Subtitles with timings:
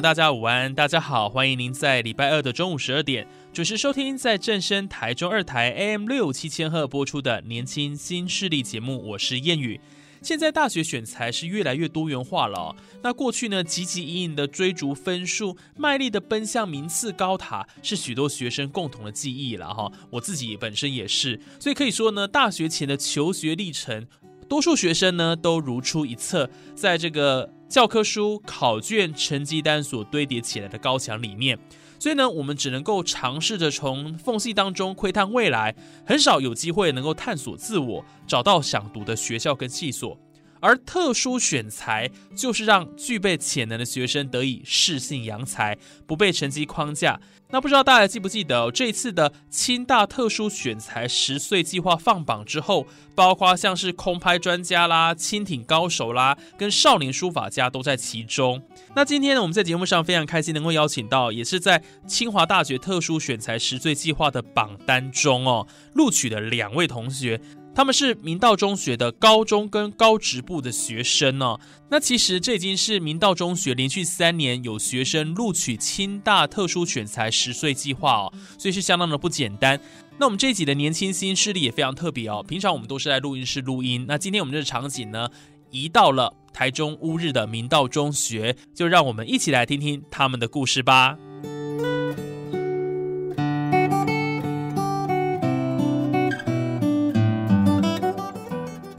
[0.00, 0.74] 大家午安！
[0.74, 9.02] 大家好，欢迎您在礼拜二的中午十二点准时收听在正声台中二台 AM 六七千赫播出的《年轻新势力》节目。
[9.10, 9.80] 我是谚语。
[10.20, 12.76] 现在大学选材是越来越多元化了。
[13.02, 19.90] 那过去呢，汲汲营营的追逐分数，卖力的奔向名次高塔，是许多学生共同的记忆了哈。
[20.10, 24.06] 我自己本身也是，所以可以说呢，大学前的求学历程，
[24.46, 27.55] 多数学生呢都如出一辙，在这个。
[27.68, 31.58] 教科书、考卷、成绩单所堆叠起来的高墙里面，
[31.98, 35.74] 所以呢，我们只能够尝试着从缝隙当中窥探未来，
[36.06, 40.16] 很少有机会能够探索自我，找到想读的学校跟系所。
[40.58, 47.20] 而特殊选材就是让具备潜能的学生得以适性扬才，不被成绩框架。
[47.48, 58.60] 那不知道大家记不记得，这一次的清大特殊选材十岁计划放榜之后，包括像是空拍专家啦、蜻蜓高手啦，跟少年书法家都在其中。
[58.96, 67.40] 那今天呢，我们在节目上非常开心能够邀请到，也是在清华大学特殊选材十岁计划的榜单中哦录取的两位同学。
[67.76, 71.58] 他们是明道中学的高中跟高职部的学生呢。
[71.90, 79.78] 那其实这已经是明道中学连续三年有学生录取清大特殊选材十岁计划哦，所以是相当的不简单。
[80.16, 82.42] 那我们这一集的年轻新势力也非常特别哦。
[82.48, 85.28] 平常我们都是在录音室录音，那今天我们这个场景呢，
[85.70, 91.18] 移到了台中乌日的明道中学，就让我们一起来听听他们的故事吧。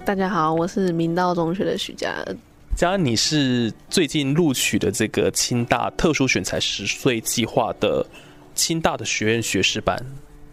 [0.08, 2.38] 大家好，我是明道中学的许佳恩。
[2.78, 8.08] 佳恩，你是最近录取的这个清大特殊选材十岁计划的
[8.56, 10.02] 清大的学院学士班。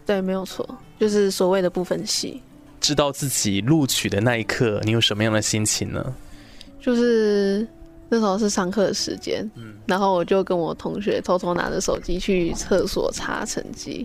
[0.05, 2.43] 对，没有错，就是所谓的不分系。
[2.81, 6.13] 知道自己录取的那一刻，你有什么样的心情呢？
[6.81, 7.65] 就是
[8.09, 14.05] 那时候是上课的时间，嗯，然后我就跟我同学偷偷拿着手机去厕所查成绩，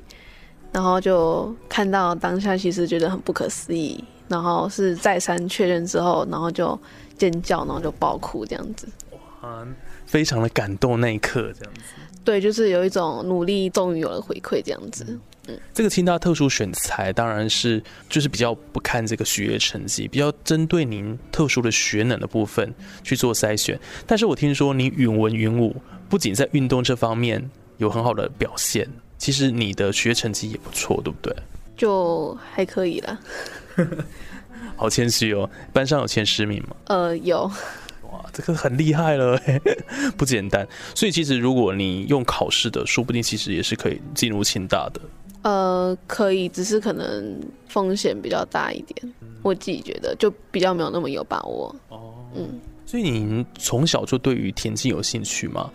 [0.71, 4.03] 然后就看到当下，其实觉得很不可思议。
[4.29, 6.79] 然后是再三确认之后，然后就
[7.17, 8.88] 尖叫，然后就爆哭这样子。
[9.41, 9.67] 哇，
[10.06, 11.81] 非常的感动那一刻这样子。
[12.23, 15.19] 对，就是有一种努力终于有了回馈这样子。
[15.47, 22.72] 嗯，这个清大特殊选材当然是就是比较不看这个学业成绩，比较针对您特殊的学能的部分
[23.03, 23.79] 去做筛选。
[24.06, 25.75] 但是我听说你允文允武，
[26.07, 28.88] 不仅在运动这方面有很好的表现，
[29.18, 31.35] 其实你的学业成绩也不错，对不对？
[31.75, 33.18] 就还可以了。
[34.75, 36.75] 好谦虚哦，班上有前十名吗？
[36.85, 37.51] 呃，有。
[38.12, 39.40] 哇，这个很厉害了，
[40.17, 40.67] 不简单。
[40.95, 45.01] 所以其实如果你用考试的，说不定其实也是可以进入清大的。
[45.41, 49.13] 呃，可以，只是可能风险比较大一点。
[49.41, 51.73] 我自己觉得就比较没有那么有把握。
[51.89, 52.59] 哦，嗯。
[52.85, 55.69] 所以您从小就对于田径有兴趣吗？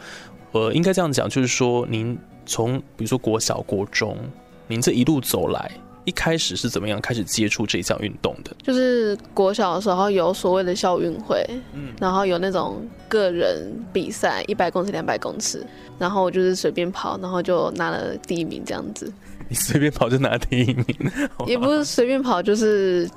[0.53, 4.19] 呃，应该这样讲，就是说您从比如说国小、国中，
[4.67, 5.71] 您这一路走来。
[6.05, 8.55] 一开始是怎么样开始接触这项运动的？
[8.63, 15.65] 就是国小的时候有所谓的校运会，嗯，然后有那种个人比赛，一百公尺、两百公尺，
[15.99, 19.13] 然后我就是随便跑，然后就拿了第一名这样子。
[19.49, 20.87] 你随便跑就拿第一名？
[21.47, 23.09] 也不是随便跑，就是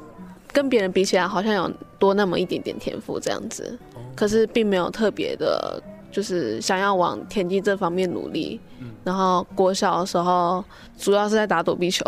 [0.52, 3.78] 跟别人比起来，好像有多那么一点点天赋这样子，
[4.16, 5.82] 可是并没有特别的。
[6.12, 8.59] 就是想要往田径这方面努力，
[9.04, 10.64] 然后国小的时候
[10.98, 12.04] 主要是在打躲避球，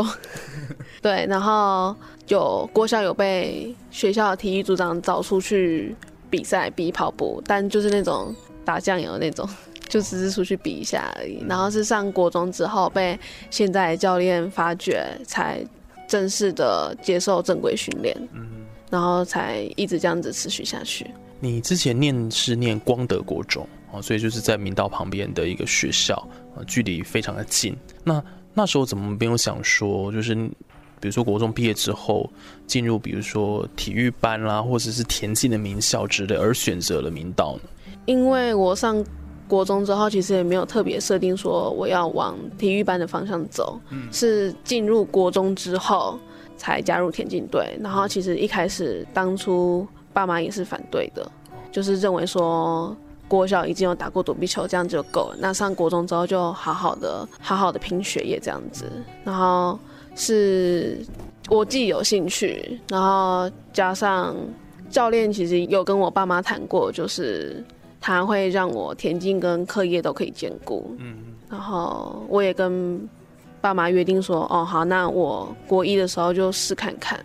[1.02, 1.96] 对，然后
[2.28, 5.96] 有国小有被学校的体育组长找出去
[6.30, 8.34] 比赛比跑步，但就是那种
[8.66, 9.48] 打酱油那种，
[9.88, 11.44] 就只是出去比一下而已。
[11.48, 13.20] 然后是上国中之后被
[13.50, 15.64] 现在教练发掘，才
[16.08, 18.16] 正式的接受正规训练，
[18.90, 21.06] 然后才一直这样子持续下去。
[21.40, 23.68] 你之前念是念光德国中。
[23.92, 26.14] 啊，所以就是在明道旁边的一个学校，
[26.56, 27.76] 啊，距离非常的近。
[28.04, 30.36] 那那时候怎么没有想说，就是
[31.00, 32.32] 比如说国中毕业之后
[32.68, 37.70] 进入，比如说体育班啦，或者是田径的名校之类，而选择了明道呢？
[38.06, 39.04] 因为我上
[39.48, 43.82] 国中之后，其实也没有特别设定说我要往体育班的方向走，
[44.12, 46.20] 是进入国中之后
[46.58, 47.76] 才加入田径队。
[47.82, 51.30] 然后其实一开始当初爸妈也是反对的，
[51.72, 52.96] 就是认为说
[53.28, 55.36] 国小已经有打过躲避球，这样就够了。
[55.40, 58.86] 那上国中之后就好好的好好的拼学业这样子。
[59.24, 59.78] 然后
[60.16, 60.98] 是
[61.50, 64.36] 我自己有兴趣，然后加上
[64.90, 67.64] 教练其实有跟我爸妈谈过，就是
[68.02, 70.96] 他会让我田径跟课业都可以兼顾。
[70.98, 71.18] 嗯，
[71.50, 73.08] 然后我也跟
[73.62, 77.24] 爸妈约定说，哦好，那我国一的时候就试看看，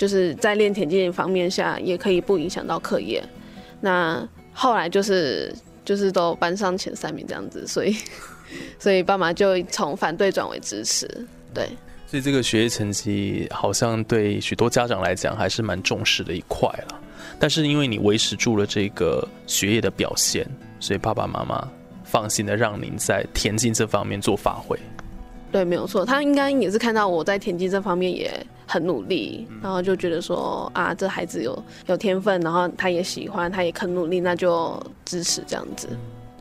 [0.00, 3.22] 就是在练田径方面下也可以不影响到课业。
[3.82, 5.54] 那后来就是
[5.84, 7.94] 就是都班上前三名这样子，所以
[8.80, 11.06] 所以爸妈就从反对转为支持，
[11.52, 11.68] 对。
[12.06, 16.98] 所以这个学业成绩好像对许多家长来讲还是蛮重视的一块了。
[17.38, 20.46] 但是因为你维持住了这个学业的表现，
[20.80, 21.68] 所以爸爸妈妈
[22.02, 24.78] 放心的让您在田径这方面做发挥。
[25.52, 28.30] 对，没有错，他应该也是看到我在田径这方面也
[28.66, 35.88] 很努力，然后就觉得说啊，这孩子有有天分，然后他也喜欢，他也肯努力，那就支持这样子。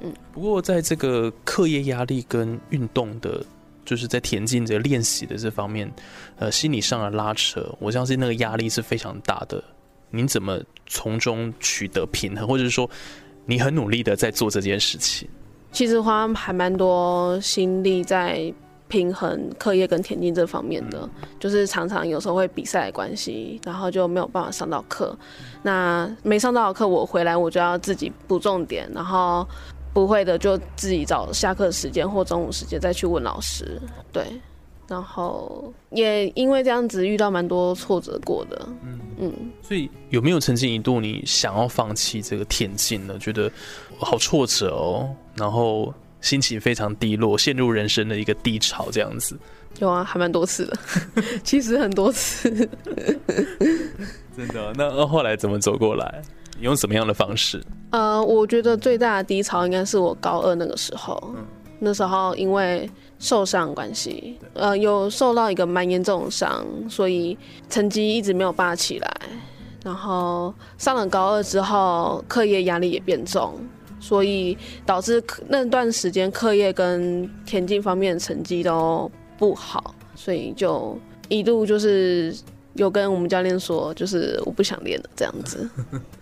[0.02, 3.44] 嗯，不过在这个课业压力跟运动的。
[3.86, 5.92] 就是在田径这练习的这方面，
[6.38, 9.64] 呃，心理上的拉扯，我相信那个压力是非常大的。
[10.12, 12.88] 您怎么从中取得平衡，或者是说，
[13.48, 15.28] 你很努力的在做这件事情？
[15.72, 18.54] 其实花还蛮多心力在
[18.90, 21.10] 平衡课业跟田径这方面的，
[21.40, 25.18] 就是常常有时候会比赛的关系，然后就没有办法上到课。
[25.64, 29.48] 那没上到课，我回来我就要自己补重点，然后。
[29.92, 33.82] 不会的，就自己找下课时间或中午时间再去问老师。
[34.14, 34.24] 对，
[34.88, 38.70] 然后也因为这样子遇到蛮多挫折过的。
[38.84, 39.34] 嗯嗯，
[39.64, 43.18] 所以有没有曾经一度你想要放弃这个田径呢？
[43.18, 43.52] 觉得
[43.98, 49.38] 好挫折哦，然后心情非常低落，陷入人生的一个低潮这样子。
[49.80, 50.78] 有啊，还蛮多次的，
[51.44, 52.50] 其实很多次。
[54.36, 54.74] 真的？
[54.76, 56.22] 那后来怎么走过来？
[56.60, 57.64] 用什么样的方式？
[57.92, 61.34] 呃，我觉得最大的低潮应该是我高二那个时候。
[61.38, 61.46] 嗯，
[61.80, 62.90] 那时候因为
[63.20, 67.38] 受伤关系，呃，有受到一个蛮严重的伤，所以
[67.70, 69.22] 成绩一直没有拔起来。
[69.86, 73.58] 然后上了高二之后，课业压力也变重，
[74.00, 80.98] 所以导致那段时间课业跟田径方面的成绩都不好，所以就
[81.28, 82.36] 一度就是。
[82.76, 85.68] 有跟我们教练说，就是我不想练了这样子，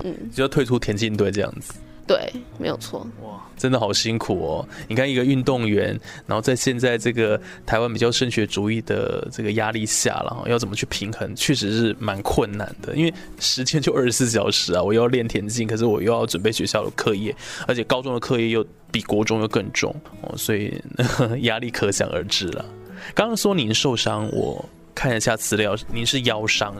[0.03, 1.73] 嗯，就退出田径队这样子。
[2.07, 3.05] 对，没有错。
[3.21, 4.67] 哇，真的好辛苦哦！
[4.87, 12.95] 你看一个运动员，然后在现在这个台湾比较升学主义的这个压力下，然后要怎么去平衡，确实是蛮困难的。
[12.95, 17.35] 因为时间就二十四小时啊，我又要练田径，可是我又要准备学校的课业，
[17.67, 20.81] 而且高中的课业又比国中又更重哦，所以
[21.43, 22.65] 压力可想而知了。
[23.13, 24.63] 刚刚说您受伤，我。
[24.99, 26.73] 看一下资料，您是腰伤，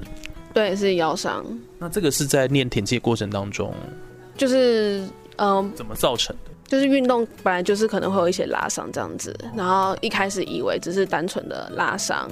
[0.51, 1.45] 对，是腰伤。
[1.77, 3.71] 那这个是在练田径过程当中，
[4.37, 5.03] 就是
[5.37, 6.51] 嗯，怎么造成的？
[6.67, 12.29] 就是运动本来就是可能会有一些拉伤这样子，然后一开始以为只是单纯的拉伤，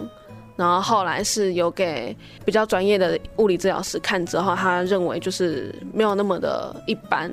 [0.56, 2.16] 然后后来是有给
[2.46, 7.32] 比较专业的物理治疗师看之后，他认为就是没有那么的一般。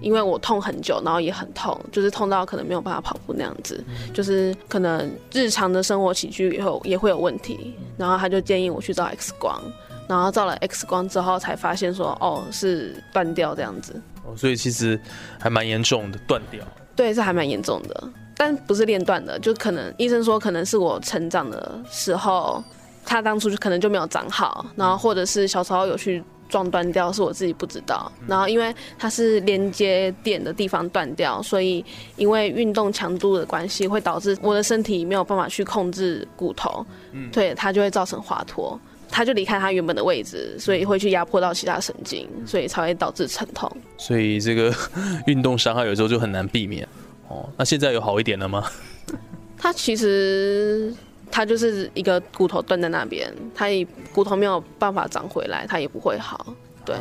[0.00, 9.62] 因为我痛很久，然后也很痛，就是痛到可能没有办法跑步那样子，就是可能日常的生活起居以后也会有问题，然后他就建议我去照 X 光，
[10.08, 13.94] 然后照了 X 光之后才发现说，哦，是断掉这样子。
[14.24, 14.98] 哦，所以其实
[15.40, 16.64] 还蛮严重的，断掉。
[16.94, 22.62] 对，这还蛮严重的，但不是练断的，就可能医生说可能是我成长的时候，
[23.04, 26.22] 他当初就可能就没有长好，然后或者是小时候有去。
[26.48, 31.82] 撞断掉是我自己不知道，然后因为它是连接点的地方断掉，所以
[32.16, 36.84] 因为运动强度的关系，会导致我的身体没有办法去控制骨头，
[37.32, 38.78] 对它就会造成滑脱，
[39.12, 43.70] 它就离开他原本的位置，所以会去压迫到其他神经，所以才会导致疼痛。
[43.96, 44.74] 所以这个
[45.28, 46.88] 运动伤害有时候就很难避免
[47.28, 47.48] 哦。
[47.56, 48.64] 那现在有好一点了吗？
[49.56, 50.92] 他其实。
[51.34, 56.54] 他就是一个骨头断在那边，他也骨头没有办法长回来，他也不会好。
[56.84, 56.94] 对，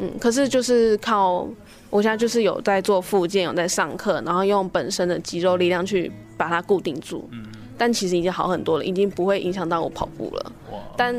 [0.00, 1.48] 嗯，可是就是靠
[1.88, 7.28] 我现在就是有在做复健，有在上课，然后用本身的肌肉力量去把它固定住。
[7.30, 7.46] 嗯，
[7.82, 10.52] 但其实已经好很多了，已经不会影响到我跑步了。
[10.96, 11.12] 但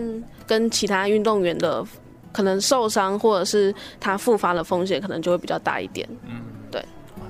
[0.47, 1.85] 跟其他运动员的
[2.31, 6.07] 可能受伤或者是他复发的风险可能就会比较大一点。
[6.25, 6.41] 嗯。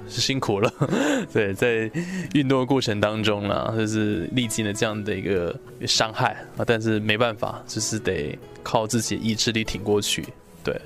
[0.10, 0.72] 是辛苦了，
[1.34, 1.90] 对，在
[2.34, 10.24] 运动的过程当中呢，就是历经了这样的一个伤害啊，但是没办法，就是得靠自己意志力挺过去。
[10.64, 10.80] 对，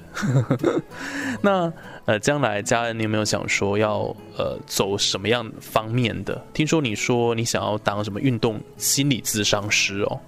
[1.41, 1.71] 那
[2.05, 6.41] 呃，将来家人，你有没有想说要呃走什么样方面的？
[6.53, 10.19] 听说你说你想要当什么运动心理咨商师哦，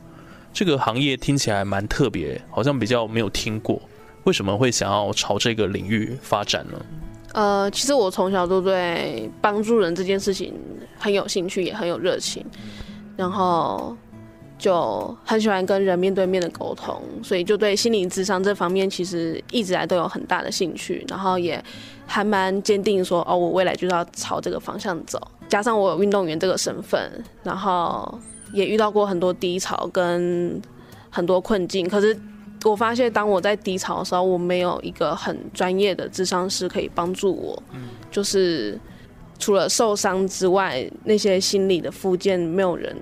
[0.54, 3.82] 这个行业听起来蛮特别，好像比较没有听过。
[4.26, 6.80] 为什么会想要朝这个领域发展呢？
[7.34, 10.54] 呃，其实我从小都对帮助人这件事情
[10.98, 12.46] 很有兴趣，也很有热情，
[13.16, 13.96] 然后
[14.60, 21.64] 就很喜欢跟人面对面的沟通，所以就对心理智商这方面其实一直来都有很大的兴趣，然后也
[22.06, 25.20] 还蛮坚定说，哦，我未来就是要朝这个方向走。
[25.48, 27.10] 加上我有运动员这个身份，
[27.42, 28.20] 然后
[28.54, 30.62] 也遇到过很多低潮跟
[31.10, 32.16] 很多困境，可是。
[32.66, 37.64] 我发现，当我在低潮的时候，我没有一个很专业的智商师可以帮助我。
[38.12, 38.78] 就是
[39.40, 42.94] 除了受伤之外，那些心理的附件，没有人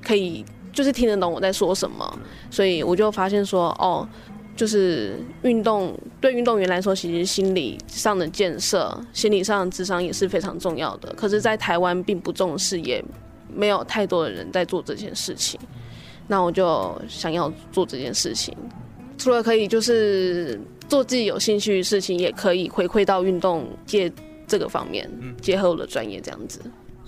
[0.00, 2.18] 可以就是听得懂我在说什么。
[2.50, 4.08] 所以我就发现说，哦，
[4.56, 11.12] 就是运动对运动员来说，其实心理上的建设、心理上的智商也是非常重要的。
[11.14, 13.02] 可是，在台湾并不重视，也
[13.52, 15.58] 没有太多的人在做这件事情。
[16.26, 18.56] 那我就想要做这件事情。
[19.18, 20.58] 除了可以就是
[20.88, 24.10] 做自己有兴趣的事情，也可以回馈到运动界
[24.46, 25.10] 这个方面，
[25.42, 26.60] 结合我的专业这样子。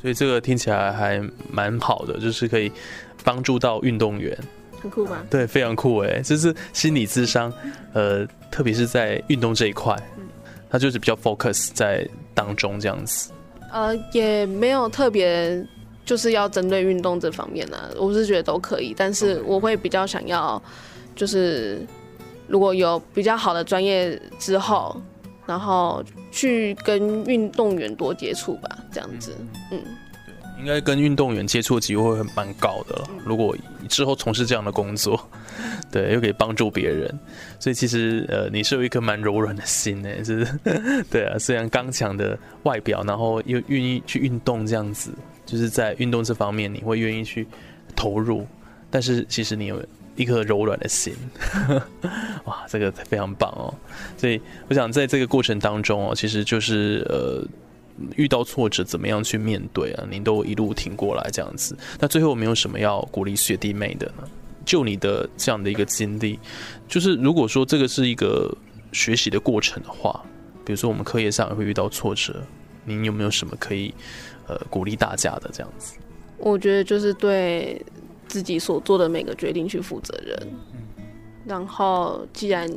[0.02, 2.70] 所以这个听起来还蛮好的，就是可以
[3.22, 4.36] 帮助到运动员，
[4.80, 5.24] 很酷吧？
[5.30, 6.20] 对，非常酷哎！
[6.20, 7.52] 就是心理智商，
[7.92, 9.96] 呃，特别是在运动这一块，
[10.68, 13.30] 它就是比较 focus 在当中这样子。
[13.70, 15.64] 呃，也没有特别
[16.04, 20.60] 就是要针对运动这方面呢，我是觉得都可以，但是我会比较想要
[21.14, 21.80] 就是。
[22.48, 25.00] 如果有比较好的专业之后，
[25.46, 29.36] 然后去跟运动员多接触吧，这样子，
[29.70, 29.82] 嗯，
[30.58, 33.08] 应该跟运动员接触的机会会蛮高的了。
[33.24, 33.56] 如果
[33.88, 35.18] 之后从事这样的工作，
[35.90, 37.12] 对，又可以帮助别人，
[37.58, 40.46] 所以其实呃，你是有一颗蛮柔软的心呢，是，
[41.10, 45.10] 对啊，虽然刚强的外表，然后又愿意去运动这样子，
[45.44, 47.46] 就是在运动这方面你会愿意去
[47.96, 48.46] 投入，
[48.90, 49.82] 但是其实你有。
[50.14, 51.14] 一颗柔软的心，
[52.44, 53.72] 哇，这个非常棒哦！
[54.18, 57.42] 所以我想在这个过程当中哦，其实就是呃，
[58.16, 60.04] 遇到挫折怎么样去面对啊？
[60.10, 61.76] 您都一路挺过来这样子。
[61.98, 64.28] 那最后有没有什么要鼓励学弟妹的呢？
[64.66, 66.38] 就你的这样的一个经历，
[66.86, 68.54] 就是如果说这个是一个
[68.92, 70.22] 学习的过程的话，
[70.64, 72.42] 比如说我们课业上也会遇到挫折，
[72.84, 73.94] 您有没有什么可以
[74.46, 75.94] 呃鼓励大家的这样子？
[76.36, 77.80] 我觉得就是对。
[78.28, 80.48] 自己所做的每个决定去负责任，
[81.44, 82.70] 然后既然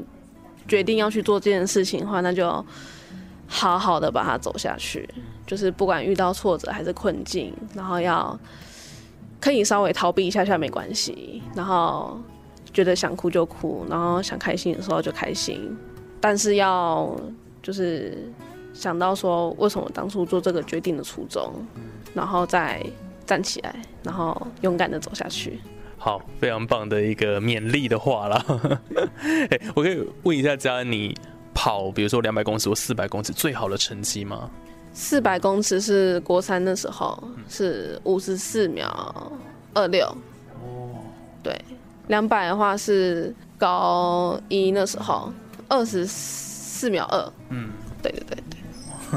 [0.67, 2.65] 决定要去做这件事情的话，那就
[3.47, 5.07] 好好的把它走下去。
[5.47, 8.37] 就是不管遇到挫折还是困境，然后要
[9.39, 11.41] 可以稍微逃避一下下没关系。
[11.55, 12.19] 然后
[12.73, 15.77] 觉得想哭就哭，然后想开心的时候就开心。
[16.19, 17.15] 但是要
[17.61, 18.29] 就是
[18.73, 21.53] 想到说为什么当初做这个决定的初衷，
[22.13, 22.83] 然后再。
[23.25, 25.59] 站起来，然后勇敢的走下去。
[25.97, 28.45] 好，非常棒的一个勉励的话啦。
[29.49, 31.17] 哎，我可以问一下佳恩，你
[31.53, 34.49] 跑，比如说两百公尺或四百公尺，最好的成绩吗？
[34.93, 39.31] 四百公尺是国三的时候，是五十四秒
[39.73, 40.05] 二六。
[40.61, 40.95] 哦。
[41.41, 41.59] 对，
[42.07, 45.33] 两百的话是高一那时候，
[45.67, 47.33] 二十四秒二。
[47.49, 47.71] 嗯，
[48.03, 48.59] 对对对对。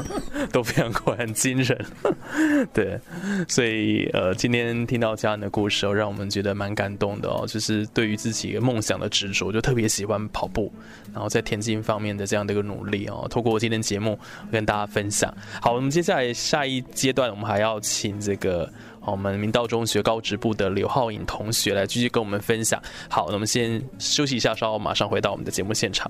[0.51, 1.85] 都非常快，很惊人。
[2.73, 2.99] 对，
[3.47, 7.45] 所以呃，今天听到家人的故事哦，让我们觉得蛮感动的哦。
[7.47, 10.71] 就是对于自己梦想的执着，就特别喜欢跑步，
[11.13, 13.27] 然后在田径方面的这样的一个努力哦。
[13.29, 14.17] 透过今天节目
[14.51, 15.33] 跟大家分享。
[15.61, 22.81] 好，我们接下来下一阶段，我们还要请这个我们明道中学高职部的刘浩颖同学来继续跟我们分享。
[23.09, 26.09] 好，那我们先休息一下，稍后马上回到我们的节目现场。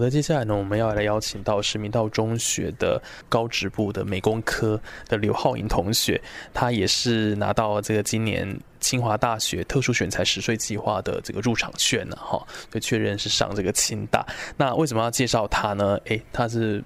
[0.00, 6.18] 好的，接下来呢，我们要来邀请到是明道中学的高职部的美工科的刘浩颖同学，
[6.54, 14.26] 他也是拿到这个今年清华大学特殊选才十岁计划的这个入场券呢，哈，就确认是上这个清大。
[14.56, 16.00] 那为什么要介绍他呢？
[16.06, 16.82] 诶，他是。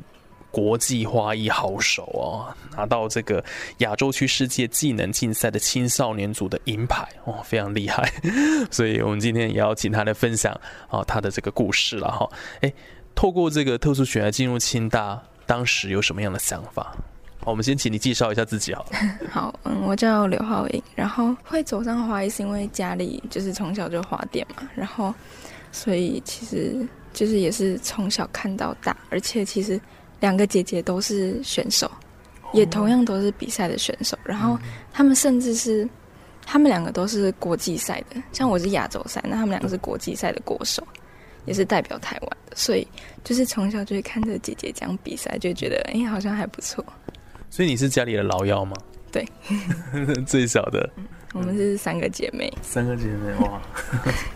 [0.50, 3.44] 国际花艺好手哦，拿到这个
[3.78, 8.08] 亚洲区世界技能竞赛的青少年组的银牌哦，非常厉害。
[8.70, 10.52] 所以我们今天也要请他来分享
[10.88, 12.30] 啊他的这个故事了哈。
[12.60, 12.72] 哎，
[13.14, 16.94] 透过这个特殊选来进入清大，当时有什么样的想法？
[17.40, 18.90] 好我们先请你介绍一下自己好了。
[19.30, 25.14] 好，嗯，我叫刘浩颖，然后会走上花艺是因为家里就是从小就花店嘛，然后
[25.72, 29.80] 所以其实就是也是从小看到大，而且其实。
[30.20, 31.90] 两个姐姐都是选手，
[32.54, 34.16] 也同样都是比赛的选手。
[34.24, 34.58] 然后
[34.90, 35.86] 他们甚至是，
[36.46, 38.22] 他们两个都是国际赛的。
[38.32, 40.82] 像我是亚洲赛，那他们两个是国际赛的国手，
[41.46, 42.56] 也是代表台湾的。
[42.56, 42.86] 所以
[43.22, 46.84] 就是从小就会看着姐姐这样比赛，就觉得哎，好像还不错。
[47.50, 48.76] 所以你是家里的老幺吗？
[49.12, 49.26] 对，
[50.26, 50.88] 最小的。
[51.32, 52.52] 我们是三个姐妹。
[52.62, 53.60] 三个姐妹哇，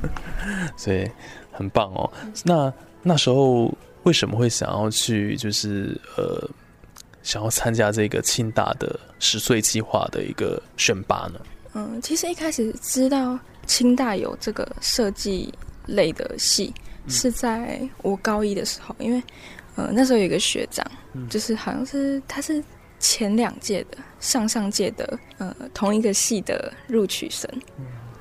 [0.76, 1.08] 所以
[1.52, 2.10] 很棒哦。
[2.44, 2.72] 那
[3.02, 3.72] 那时候。
[4.04, 5.36] 为什么会想要去？
[5.36, 6.48] 就是呃，
[7.22, 11.40] 想要参加这个清大的十岁计划的一个选拔呢？
[11.74, 15.52] 嗯，其实一开始知道清大有这个设计
[15.84, 16.72] 类的系，
[17.08, 19.22] 是在我高一的时候，因为
[19.76, 20.86] 呃那时候有一个学长，
[21.28, 22.62] 就是好像是他是
[22.98, 27.48] 前两届的、上上届的呃同一个系的录取生。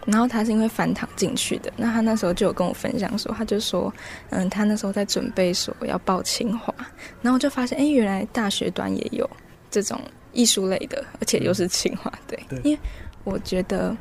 [0.06, 3.94] 然后他是因为反躺进去的，那他那时候就有跟我分享说，他就说，
[4.30, 6.74] 嗯，他那时候在准备说要报清华，
[7.22, 9.30] 然后就发现，哎，原来大学端也有
[9.70, 10.00] 这种
[10.32, 12.80] 艺术类的，而且又是清华，对，因为
[13.26, 13.94] 我觉得，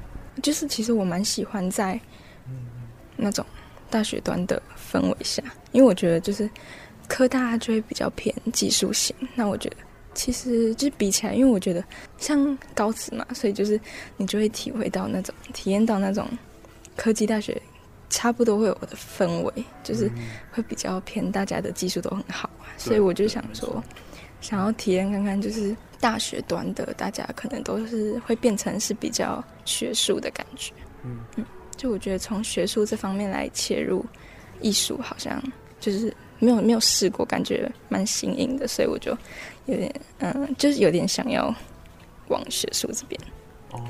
[0.45, 2.00] 就是其实我蛮喜欢在
[3.16, 3.45] 那种
[3.90, 4.62] 大学端的
[4.93, 6.49] 氛围下，因为我觉得就是
[7.09, 9.76] 科大就会比较偏技术型，那我觉得。
[10.19, 11.85] 其实就比起来，因为我觉得
[12.16, 13.78] 像高职嘛，所以就是
[14.16, 16.26] 你就会体会到那种体验到那种
[16.97, 17.60] 科技大学
[18.08, 19.52] 差不多会有的氛围，
[19.84, 20.10] 就是
[20.50, 22.65] 会比较偏大家的技术都很好啊。
[22.78, 23.84] 所以我就想说，
[24.41, 30.73] 想要体验看看，就是大学端的大家可能都是会变成是比较学术的感觉。
[31.04, 31.45] 嗯嗯，
[31.76, 34.02] 就我觉得从学术这方面来切入
[34.60, 35.42] 艺术，好像
[35.80, 39.16] 就是没有没有试过，感觉蛮新颖的，所以我就。
[39.69, 41.52] 有点嗯，就是有点想要
[42.28, 43.21] 往学术这边
[43.73, 43.82] 哦。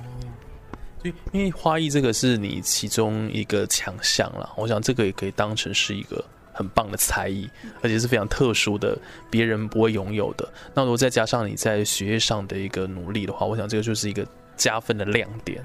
[1.05, 7.47] 就因为花艺这个是你其中一个强项了，我想这个也可以当成是一个很棒的才艺，
[7.83, 8.99] 而且是非常特殊的，
[9.29, 10.51] 别人不会拥有的。
[10.73, 14.27] 那如果再加上你在学业上的一个努力的话，我想这个就是一个
[14.57, 15.63] 加分的亮点。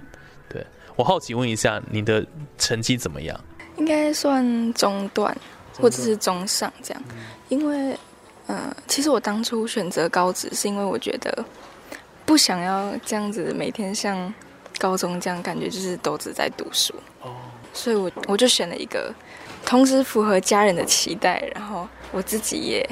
[0.50, 0.62] 对
[0.98, 3.40] 我好奇问一下，你的成绩怎么样？
[3.78, 5.36] 应该算中段
[5.74, 7.04] 或者是中上这样，
[7.50, 7.98] 因为。
[8.48, 11.46] 嗯，其实我当初选择高职是因为我觉得
[12.26, 14.34] 不想要这样子每天像
[14.78, 16.94] 高中这样，感觉就是都只在读书。
[17.22, 17.34] 哦，
[17.72, 19.14] 所以我我就选了一个
[19.66, 22.90] 同时符合家人的期待，然后我自己也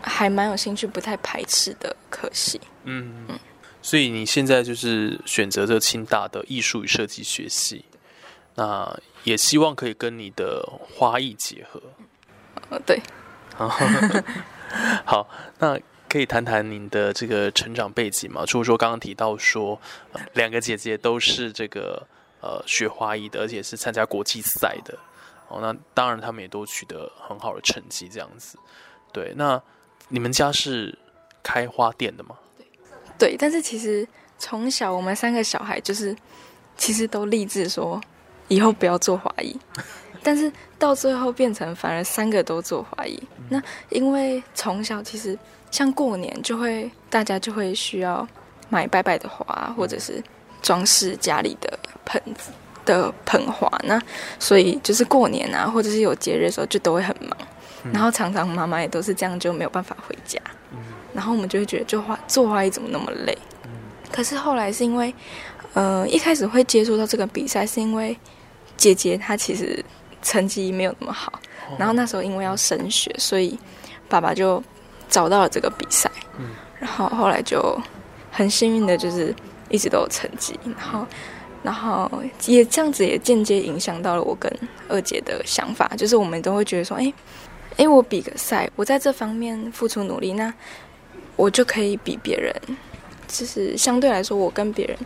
[0.00, 2.60] 还蛮有兴趣、不太排斥的科系。
[2.84, 3.38] 嗯嗯，
[3.82, 7.84] 所以你现在就是选择这清大的艺术与设计学系，
[8.54, 11.82] 那也希望可以跟你的花艺结合。
[12.70, 13.02] 呃，对。
[15.04, 18.44] 好，那可以谈谈您的这个成长背景吗？
[18.46, 19.80] 除了说刚刚提到说，
[20.34, 22.06] 两个姐姐都是这个
[22.40, 24.98] 呃学花艺的，而且是参加国际赛的
[25.48, 25.60] 哦。
[25.60, 28.58] 那当然，他们也都取得很好的成绩，这样子。
[29.12, 29.60] 对，那
[30.08, 30.98] 你们家是
[31.42, 32.36] 开花店的吗？
[33.16, 34.06] 对，但是其实
[34.38, 36.16] 从小我们三个小孩就是
[36.76, 38.00] 其实都立志说
[38.48, 39.56] 以后不要做花艺。
[40.22, 45.38] 但是到最后变成反而三个都做花艺，那因为从小其实
[45.70, 48.26] 像过年就会大家就会需要
[48.70, 50.24] 买拜拜的花，或者是
[50.62, 52.50] 装饰家里的盆子
[52.86, 54.00] 的盆花，那
[54.38, 57.36] 所以就是过年啊，或者是有节日的时候就都会很忙，
[57.92, 60.40] 然后常常妈妈也都是这样就没有办法回家，
[61.12, 63.36] 然后我们就会觉得就花做花艺怎么那么累，
[64.10, 65.14] 可是后来是因为
[65.74, 68.18] 呃一开始会接触到这个比赛，是因为
[68.84, 69.84] 姐姐她其实。
[70.26, 71.38] 成绩没有那么好，
[71.78, 73.58] 然后那时候因为要升学，所以
[74.08, 74.64] 爸爸就
[75.10, 76.10] 找到了这个比赛，
[76.80, 77.78] 然后后来就
[78.30, 79.34] 很幸运的就是
[79.68, 81.06] 一直都有成绩，然后
[81.62, 82.10] 然后
[82.46, 84.50] 也这样子也间接影响到了我跟
[84.88, 87.12] 二姐的想法，就是我们都会觉得说，哎
[87.76, 90.50] 哎，我比个赛，我在这方面付出努力，那
[91.36, 92.50] 我就可以比别人，
[93.28, 94.96] 就是相对来说，我跟别人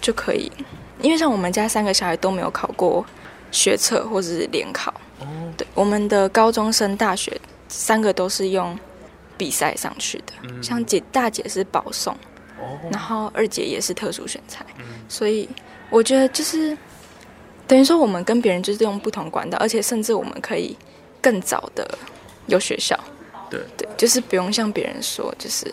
[0.00, 0.50] 就可以，
[1.00, 3.04] 因为像我们家三个小孩都没有考过。
[3.52, 4.94] 学测或者是联考，
[5.56, 7.36] 对，我们的高中生大学
[7.66, 8.78] 三个都是用
[9.36, 10.62] 比赛上去的，嗯。
[10.62, 12.14] 像姐大姐是保送，
[12.60, 14.84] 哦，然后二姐也是特殊选材，嗯。
[15.08, 15.48] 所以
[15.90, 16.78] 我觉得就是
[17.66, 20.78] 等于说我们跟别人就是用不同管道，而且甚至我们可以
[21.20, 21.98] 更早的
[22.46, 22.96] 有学校，
[23.50, 23.58] 对。
[23.76, 25.66] 对，就是不用像别人说就是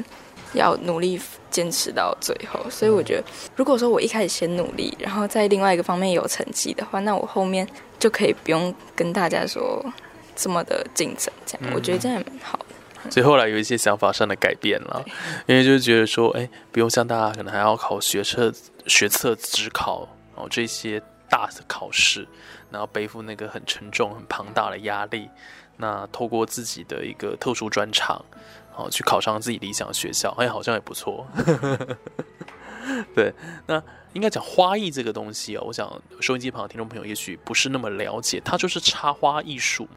[0.54, 2.60] 要努力坚持到最后。
[2.70, 3.24] 所以我觉得，
[3.56, 7.68] 如果说我一开始先努力，然后在另外一个方面有成绩的话，那我后面
[8.00, 9.84] 就可以不用跟大家说
[10.36, 13.12] 这么的竞争，这样、我觉得这样也蛮好的。
[13.12, 15.06] 所以后来有一些想法上的改变了，
[15.46, 18.52] 因为就是觉得说，哎，不用像大家可能还要考学测、
[18.86, 22.28] 学测、职考哦这些大的考试，
[22.70, 25.30] 然后背负那个很沉重、很庞大的压力。
[25.78, 28.26] 那透过自己的一个特殊专长，
[28.78, 31.26] 哦，去考上自己理想的学校，哎，好像也不错。
[33.16, 33.34] 对，
[33.66, 33.82] 那
[34.14, 39.88] 应该讲花艺这个东西哦，我想收音机旁的听众朋友也许不是那么了解，它就是插花艺术。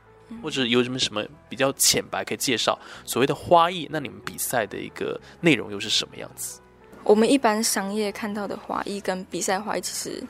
[0.40, 3.88] 或者有什么什么比较浅白可以介绍所谓的花艺？
[3.90, 6.60] 那你们比赛的一个内容又是什么样子？
[7.02, 10.22] 我们一般商业看到的花艺跟比赛花艺其实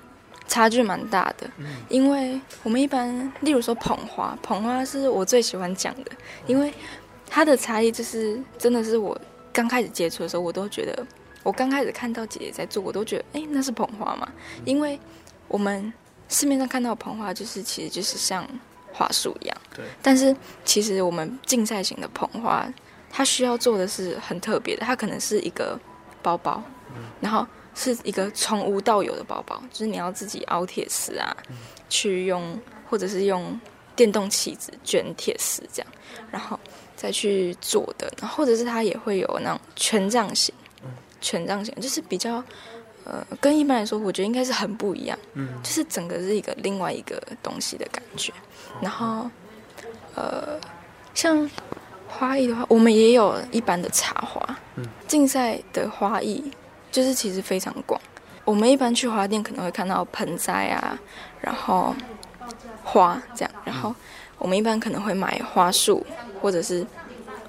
[0.48, 1.46] 差距蛮大的，
[1.90, 6.10] 因为我们一般，例如说捧花，捧花是我最喜欢讲的，
[6.46, 6.72] 因为
[7.30, 9.18] 它的差异就是真的是我
[9.52, 11.06] 刚开始接触的时候，我都觉得，
[11.44, 14.28] 我刚开始看到姐姐在做，我都觉得，哎，那是捧花嘛？
[14.64, 14.98] 因为
[15.46, 15.92] 我们
[16.28, 18.46] 市面上看到的捧花，就是其实就是像
[18.92, 19.84] 花束一样，对。
[20.02, 22.68] 但是其实我们竞赛型的捧花，
[23.08, 25.78] 它需要做的是很特别的，它可能是一个
[26.22, 26.62] 包包，
[27.20, 31.36] 然后是一个从无到有的包包，就是你要自己凹铁丝啊，
[31.88, 33.58] 去用或者是用
[34.00, 35.92] 电动起子卷铁丝这样，
[36.30, 36.58] 然后
[36.96, 40.54] 再去做的，然后或者是它也会有那种权杖型，
[41.20, 42.42] 权杖型就是比较。
[43.04, 48.32] 呃，跟一般来说，我觉得应该是很不一样，嗯就是整个是一个另外一个东西的感觉。
[48.80, 49.28] 然后，
[50.14, 50.60] 呃，
[51.14, 51.50] 像
[52.06, 54.58] 花艺的话，我们也有一般的插花。
[54.76, 56.52] 嗯竞赛的花艺
[56.92, 58.00] 就是其实非常广。
[58.44, 60.96] 我们一般去花店可能会看到盆栽啊，
[61.40, 61.94] 然后
[62.82, 63.94] 花这样，然后
[64.38, 66.04] 我们一般可能会买花束
[66.40, 66.86] 或者是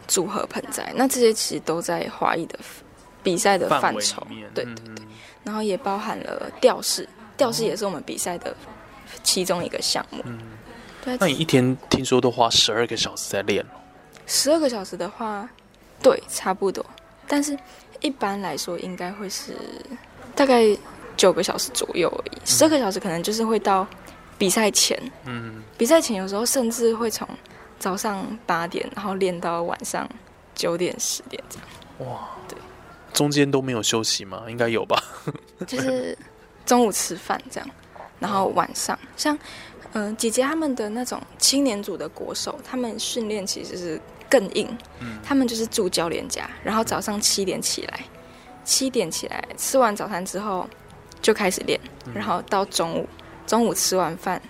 [0.08, 0.91] 组合盆栽。
[0.96, 2.60] 那这些其实都在花艺的
[3.24, 5.06] 比赛的范畴，对嗯对对。
[5.44, 8.56] 然后也包含了吊饰，吊饰也是我们比赛的
[9.24, 10.24] 其中一个项目。
[11.04, 13.80] 对，那你一天听说都花十二个小时在练哦
[14.28, 15.50] 十二个小时的话，
[16.02, 16.86] 对，差不多。
[17.28, 17.58] 但是
[18.02, 19.54] 一般来说，应该会是
[20.36, 20.63] 大概
[21.17, 22.38] 九个小时左右而已。
[22.46, 23.88] 十二个小时可能就是会到
[24.42, 27.28] 比赛前，嗯，比赛前有时候甚至会从
[27.78, 30.10] 早上八点，然后练到晚上
[30.56, 32.12] 九点、十点这样。
[32.12, 32.58] 哇，对
[33.14, 34.46] 中间都没有休息吗？
[34.50, 35.00] 应该有吧？
[35.68, 36.18] 就是
[36.66, 37.70] 中午吃饭这样，
[38.18, 39.38] 然后晚上像
[39.94, 44.68] 嗯、呃姐姐他们的那种青年组的国手，他们训练其实是更硬，
[45.24, 48.00] 他们就是住教练家，然后早上七点起来，
[48.66, 50.68] 七点起来吃完早餐之后
[51.22, 51.80] 就开始练，
[52.12, 53.08] 然后到中午，
[53.52, 54.42] 中午吃完饭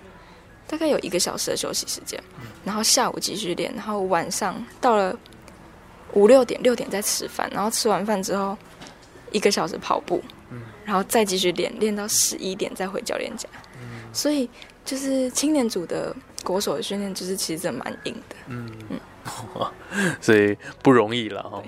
[0.68, 2.22] 大概有一个小时的休息时间，
[2.64, 5.18] 然后下午继续练，然后晚上到了
[6.14, 8.56] 五六点六点再吃饭，然后吃完饭之后
[9.32, 10.24] 一个小时跑步，
[10.86, 13.50] 然后再继续练，练到十一点再回教练家。
[14.14, 14.48] 所以
[14.86, 18.36] 就是青年组的国手的训练，就是其实蛮硬的。
[20.22, 21.62] 所以不容易了哈。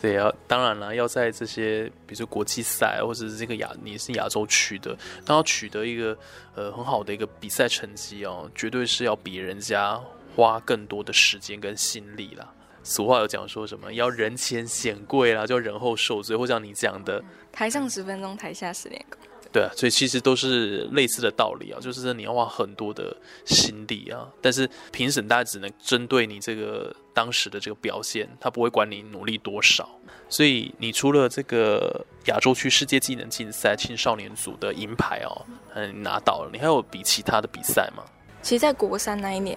[0.00, 6.16] 对，要当然了，要在这些比如说国际赛或者是这个亚你是亚洲区的，那要取得一个
[6.54, 10.00] 呃很好的一个比赛成绩哦，绝对是要比人家
[10.34, 12.52] 花更多的时间跟心力啦。
[12.82, 19.18] 俗话有讲说什么要人前显贵啦，就人后受罪，或像你讲的，台上十分钟，台下十年功。
[19.52, 29.88] 对啊，所以其实都是类似的道理啊，就是你要花很多的心力啊，但是评审大家只能针对你这个当时的这个表现，他不会管你努力多少。
[30.28, 38.02] 所以你除了这个亚洲区世界技能竞赛青少年组的银牌哦，嗯，拿到了，你还有比其他的比赛吗？
[38.42, 39.56] 其实，在国三那一年，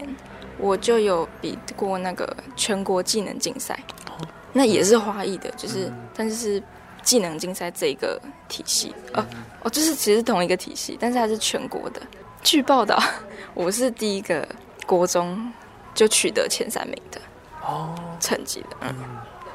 [0.58, 3.84] 我就有比过那个全国技能竞赛，
[4.54, 6.64] 那也是花艺的，就是、但是是
[7.04, 9.26] 技能竞赛这一个体系，呃，
[9.64, 12.02] 哦，就是其实同一个体系，但是它是全国的。
[12.42, 13.02] 据报道，
[13.54, 14.48] 我是第一个
[14.86, 15.52] 国中
[15.94, 17.20] 就取得前三名的
[17.62, 18.96] 哦，成绩的，嗯，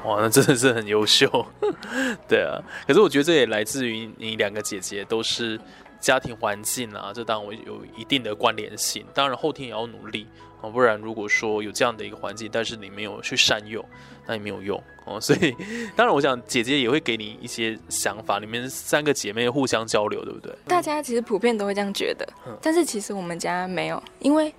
[0.05, 1.45] 哇，那真的是很优秀，
[2.27, 2.61] 对啊。
[2.87, 5.59] 可是我觉得这也来自于你两个姐姐都是
[5.99, 9.03] 家庭环境啊，这当然有一定的关联性。
[9.13, 10.27] 当然后天也要努力
[10.65, 13.83] 哦，不然如果说有这样的一个环境，但是你没有去善用，
[14.25, 15.19] 那也没有用哦。
[15.21, 15.55] 所以
[15.95, 20.51] 当然，我想姐姐也会给你一些想法，你们三个姐妹互相交流，对不对？
[20.67, 22.27] 大家其实普遍都会这样觉得，
[22.61, 24.51] 但是其实我们家没有，因为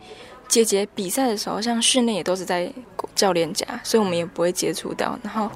[0.46, 2.72] 姐姐比赛的时候，像训练也都是在
[3.16, 5.18] 教练家，所以我们也不会接触到。
[5.24, 5.50] 然后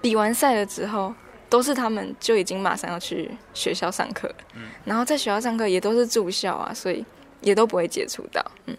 [0.00, 1.12] 比完赛了之后，
[1.48, 4.34] 都是他们就已经马上要去学校上课了。
[4.54, 7.04] 嗯然后在学校上课也都是住校啊，所以
[7.40, 8.40] 也都不会接触到。
[8.66, 8.76] 嗯，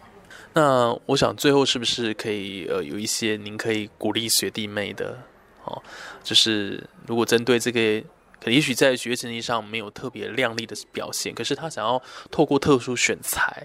[0.52, 5.16] 那我想最后是不是可以呃有一些您可以鼓励学弟妹的
[5.64, 5.80] 哦，
[6.24, 8.00] 就是如果针对这个，
[8.40, 13.64] 可能也许在学习成绩上没有特别亮丽的表现，可是他想要透过特殊选材，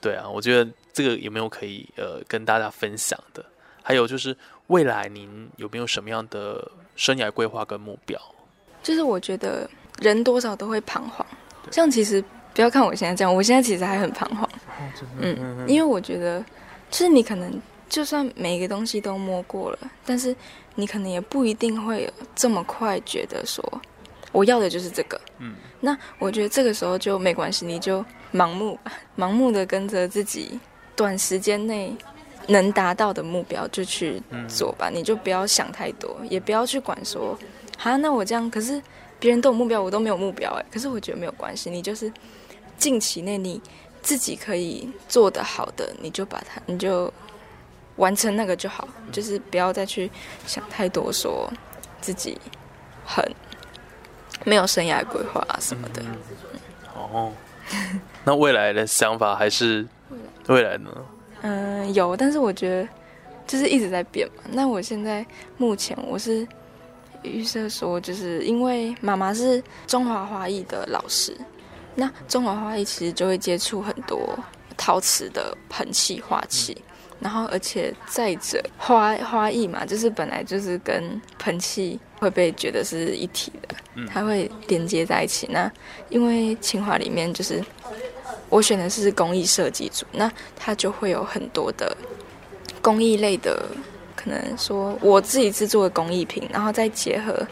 [0.00, 3.44] 对啊，我觉得这个有没有可以呃跟大家分享的？
[3.82, 8.20] 还有就是未来您有没有什么样的生涯规划跟目标？
[8.82, 9.68] 就是我觉得
[10.00, 11.26] 人多少都会彷徨，
[11.70, 14.48] 像其实不要看我现在这样，我现在其实还很彷徨。
[15.18, 16.44] 嗯，因为我觉得，
[16.90, 20.34] 就是你可能就算每个东西都摸过了，但是
[20.74, 23.64] 你可能也不一定会有这么快觉得说
[24.32, 25.20] 我要的就是这个。
[25.38, 28.78] 嗯，那我觉得这个时候就没关系，你就盲目，
[29.16, 30.58] 盲目的跟着自己
[30.94, 31.92] 短时间内
[32.46, 37.38] 能达到的目标就去做吧，你就不要想太多，也不要去管说，
[37.76, 38.80] 哈，那我这样，可是
[39.18, 42.12] 别人都有目标，我都没有目标，哎，可是我觉得没有关系，你就是
[42.78, 43.60] 近期内你
[44.02, 47.12] 自己可以做得好的，你就把它，你就
[47.96, 50.10] 完成那个就好，就是不要再去
[50.46, 51.50] 想太多，说
[52.00, 52.38] 自己
[53.04, 53.24] 很
[54.44, 56.02] 没有生涯规划啊什么的。
[56.94, 57.32] 哦，
[58.24, 59.86] 那未来的想法还是
[60.46, 60.90] 未来呢？
[61.42, 62.88] 嗯，有，但是我觉得
[63.46, 64.42] 就是一直在变嘛。
[64.50, 65.24] 那我现在
[65.56, 66.46] 目前我是
[67.22, 71.36] 预设说，就是因为妈妈是中华华裔的老师，
[71.94, 74.38] 那中华花艺其实就会接触很多
[74.76, 76.76] 陶瓷的盆器、花器，
[77.18, 83.76] 然后而且再者花花艺嘛，就是本来就是跟盆器会被觉得是一体的，
[84.08, 85.46] 它会连接在一起。
[85.50, 85.70] 那
[86.08, 87.62] 因为清华里面就是
[88.48, 91.94] 我选的是工艺设计组，那它就会有很多的
[92.80, 93.66] 工艺类的，
[94.16, 97.46] 可能说我自己制作的工艺品，然后再结合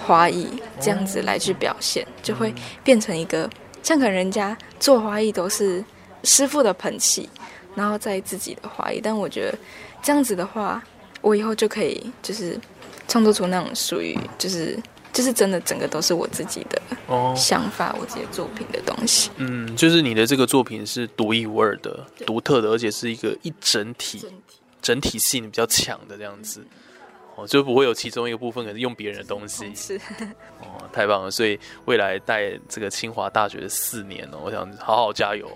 [0.00, 0.48] 花艺
[0.80, 3.48] 这样子来去表现，就会变成一个
[3.82, 5.84] 像可能人家做花艺都是
[6.24, 7.28] 师傅的盆器，
[7.74, 9.58] 然后在自己的花艺，但我觉得
[10.02, 10.82] 这样子的话，
[11.20, 12.58] 我以后就可以就是
[13.08, 14.78] 创作出那种属于就是
[15.12, 19.30] 就是真的整个都是我自己的哦，想法，我自己的作品的东西。
[19.36, 24.24] 嗯，就是你的这个作品是独一无二的、独特的，而且是一个一整体、
[24.80, 26.64] 整体性比较强的这样子。
[27.34, 29.96] 哦，就不会有其中一个部分可能用别人的东西是，
[30.60, 31.30] 哦，太棒了！
[31.30, 35.48] 所以未来带这个清华大学的四年哦，我想好好加油。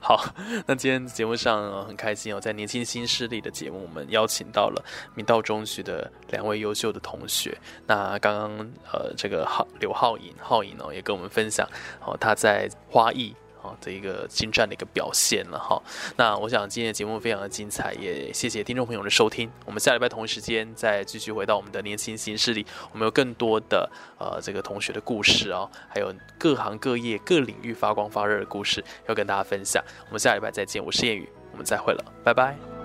[0.00, 0.24] 好，
[0.64, 7.56] 那今天节目上、呃很开心哦，在年轻新势力的节目，我们邀请到了明道中学的两位优秀的同学。
[7.86, 8.50] 那刚刚
[8.92, 11.68] 呃，这个浩刘浩颖浩颖哦，也跟我们分享
[12.04, 13.34] 哦，他在花艺。
[13.60, 15.80] 好，的一个精湛的一个表现了哈。
[16.16, 19.50] 那我想今天的节目非常的精彩，也谢谢听众朋友的收听。
[19.64, 29.82] 我们下礼拜同一时间再继续回到我们的年轻新势力，我们有更多的呃这个同学的故事哦，还有各行各业各领域发光发热的故事要跟大家分享。
[30.06, 32.77] 我们下礼拜再见，我是谚语，我们再会了，拜拜。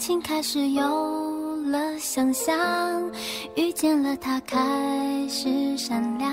[0.00, 2.58] 情开始有了想象，
[3.54, 4.56] 遇见了他开
[5.28, 6.32] 始闪亮，